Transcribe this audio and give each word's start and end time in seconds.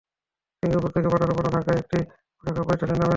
Singapore 0.63 0.89
থেকে 0.91 1.07
পাঠানো 1.07 1.33
পণ্য 1.33 1.49
ঢাকার 1.49 1.75
একটি 1.75 1.99
পোশাক 2.43 2.53
কারখানার 2.53 2.67
প্রতিষ্ঠানের 2.67 2.91
নামে 2.93 3.03
আসে। 3.03 3.09